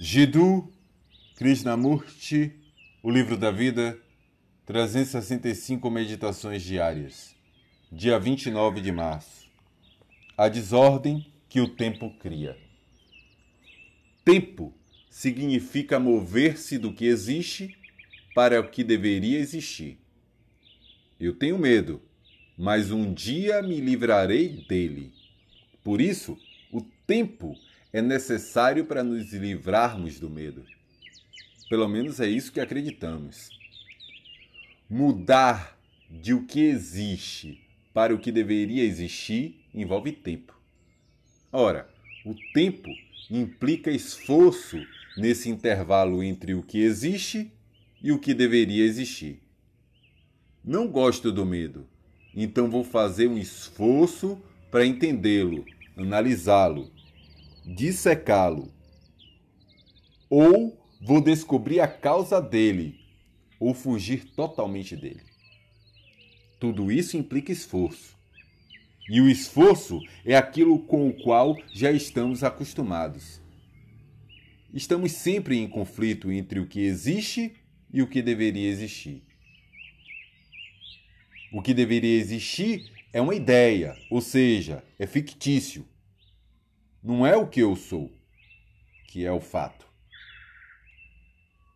Jiddu 0.00 0.72
Krishnamurti, 1.34 2.52
O 3.02 3.10
Livro 3.10 3.36
da 3.36 3.50
Vida, 3.50 3.98
365 4.64 5.90
Meditações 5.90 6.62
Diárias, 6.62 7.34
dia 7.90 8.16
29 8.16 8.80
de 8.80 8.92
março. 8.92 9.50
A 10.36 10.48
desordem 10.48 11.26
que 11.48 11.60
o 11.60 11.66
tempo 11.66 12.16
cria. 12.20 12.56
Tempo 14.24 14.72
significa 15.10 15.98
mover-se 15.98 16.78
do 16.78 16.92
que 16.92 17.04
existe 17.04 17.76
para 18.36 18.60
o 18.60 18.70
que 18.70 18.84
deveria 18.84 19.40
existir. 19.40 19.98
Eu 21.18 21.34
tenho 21.34 21.58
medo, 21.58 22.00
mas 22.56 22.92
um 22.92 23.12
dia 23.12 23.60
me 23.62 23.80
livrarei 23.80 24.64
dele. 24.68 25.12
Por 25.82 26.00
isso, 26.00 26.38
o 26.70 26.82
tempo 27.04 27.56
é 27.92 28.02
necessário 28.02 28.84
para 28.84 29.02
nos 29.02 29.32
livrarmos 29.32 30.20
do 30.20 30.28
medo. 30.28 30.64
Pelo 31.68 31.88
menos 31.88 32.20
é 32.20 32.26
isso 32.26 32.52
que 32.52 32.60
acreditamos. 32.60 33.50
Mudar 34.88 35.78
de 36.10 36.32
o 36.32 36.46
que 36.46 36.60
existe 36.60 37.62
para 37.92 38.14
o 38.14 38.18
que 38.18 38.32
deveria 38.32 38.84
existir 38.84 39.64
envolve 39.74 40.12
tempo. 40.12 40.58
Ora, 41.52 41.88
o 42.24 42.34
tempo 42.52 42.88
implica 43.30 43.90
esforço 43.90 44.78
nesse 45.16 45.48
intervalo 45.50 46.22
entre 46.22 46.54
o 46.54 46.62
que 46.62 46.78
existe 46.78 47.50
e 48.02 48.12
o 48.12 48.18
que 48.18 48.32
deveria 48.32 48.84
existir. 48.84 49.40
Não 50.64 50.88
gosto 50.88 51.32
do 51.32 51.44
medo, 51.44 51.86
então 52.34 52.70
vou 52.70 52.84
fazer 52.84 53.28
um 53.28 53.38
esforço 53.38 54.40
para 54.70 54.86
entendê-lo, 54.86 55.64
analisá-lo 55.96 56.90
dissecá-lo. 57.68 58.72
Ou 60.30 60.82
vou 61.00 61.20
descobrir 61.20 61.80
a 61.80 61.88
causa 61.88 62.40
dele, 62.40 62.98
ou 63.60 63.74
fugir 63.74 64.24
totalmente 64.34 64.96
dele. 64.96 65.22
Tudo 66.58 66.90
isso 66.90 67.16
implica 67.16 67.52
esforço. 67.52 68.16
E 69.08 69.20
o 69.20 69.28
esforço 69.28 70.00
é 70.24 70.36
aquilo 70.36 70.78
com 70.80 71.08
o 71.08 71.12
qual 71.22 71.56
já 71.72 71.90
estamos 71.92 72.42
acostumados. 72.42 73.40
Estamos 74.72 75.12
sempre 75.12 75.56
em 75.56 75.68
conflito 75.68 76.30
entre 76.30 76.60
o 76.60 76.66
que 76.66 76.80
existe 76.80 77.54
e 77.92 78.02
o 78.02 78.06
que 78.06 78.20
deveria 78.20 78.68
existir. 78.68 79.22
O 81.52 81.62
que 81.62 81.72
deveria 81.72 82.18
existir 82.18 82.90
é 83.12 83.20
uma 83.20 83.34
ideia, 83.34 83.96
ou 84.10 84.20
seja, 84.20 84.84
é 84.98 85.06
fictício, 85.06 85.86
não 87.08 87.26
é 87.26 87.34
o 87.34 87.46
que 87.46 87.60
eu 87.60 87.74
sou, 87.74 88.12
que 89.06 89.24
é 89.24 89.32
o 89.32 89.40
fato. 89.40 89.86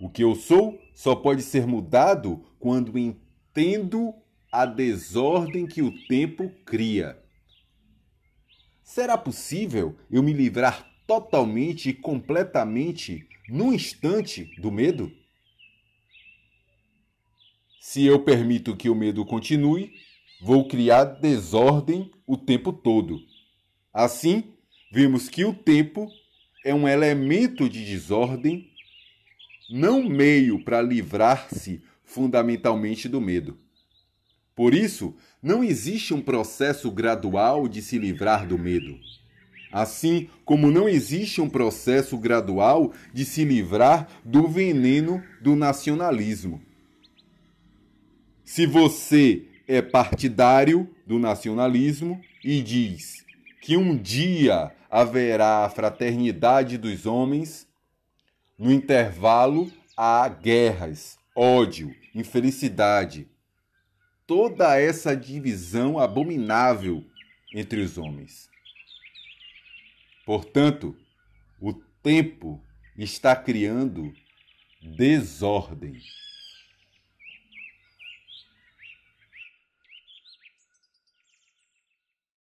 O 0.00 0.08
que 0.08 0.24
eu 0.24 0.34
sou 0.34 0.80
só 0.94 1.14
pode 1.14 1.42
ser 1.42 1.66
mudado 1.66 2.46
quando 2.58 2.96
entendo 2.96 4.14
a 4.50 4.64
desordem 4.64 5.66
que 5.66 5.82
o 5.82 5.92
tempo 6.06 6.50
cria. 6.64 7.22
Será 8.82 9.18
possível 9.18 9.98
eu 10.10 10.22
me 10.22 10.32
livrar 10.32 10.90
totalmente 11.06 11.90
e 11.90 11.94
completamente, 11.94 13.28
num 13.50 13.70
instante, 13.70 14.46
do 14.58 14.72
medo? 14.72 15.12
Se 17.82 18.02
eu 18.02 18.24
permito 18.24 18.74
que 18.74 18.88
o 18.88 18.94
medo 18.94 19.26
continue, 19.26 19.92
vou 20.40 20.66
criar 20.66 21.04
desordem 21.04 22.10
o 22.26 22.38
tempo 22.38 22.72
todo. 22.72 23.20
Assim, 23.92 24.54
vimos 24.90 25.28
que 25.28 25.44
o 25.44 25.52
tempo 25.52 26.08
é 26.64 26.74
um 26.74 26.88
elemento 26.88 27.68
de 27.68 27.84
desordem, 27.84 28.70
não 29.70 30.08
meio 30.08 30.64
para 30.64 30.80
livrar-se 30.80 31.82
fundamentalmente 32.04 33.08
do 33.08 33.20
medo. 33.20 33.58
Por 34.54 34.74
isso, 34.74 35.14
não 35.42 35.62
existe 35.62 36.12
um 36.12 36.20
processo 36.20 36.90
gradual 36.90 37.68
de 37.68 37.80
se 37.80 37.98
livrar 37.98 38.46
do 38.46 38.58
medo. 38.58 38.98
Assim 39.70 40.28
como 40.44 40.70
não 40.70 40.88
existe 40.88 41.40
um 41.40 41.48
processo 41.48 42.16
gradual 42.16 42.92
de 43.12 43.24
se 43.24 43.44
livrar 43.44 44.08
do 44.24 44.48
veneno 44.48 45.22
do 45.40 45.54
nacionalismo. 45.54 46.60
Se 48.44 48.66
você 48.66 49.44
é 49.68 49.82
partidário 49.82 50.88
do 51.06 51.18
nacionalismo 51.18 52.20
e 52.42 52.62
diz 52.62 53.24
que 53.60 53.76
um 53.76 53.94
dia 53.94 54.72
haverá 54.90 55.64
a 55.64 55.70
fraternidade 55.70 56.78
dos 56.78 57.06
homens, 57.06 57.68
no 58.58 58.72
intervalo 58.72 59.70
há 59.96 60.28
guerras, 60.28 61.18
ódio, 61.34 61.94
infelicidade. 62.14 63.28
Toda 64.26 64.78
essa 64.78 65.16
divisão 65.16 65.98
abominável 65.98 67.04
entre 67.54 67.80
os 67.80 67.96
homens. 67.96 68.48
Portanto, 70.26 70.96
o 71.60 71.72
tempo 72.02 72.62
está 72.96 73.34
criando 73.34 74.12
desordem. 74.82 76.00